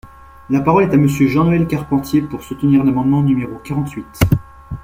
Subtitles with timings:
[0.49, 4.17] La parole est à Monsieur Jean-Noël Carpentier, pour soutenir l’amendement numéro quarante-huit.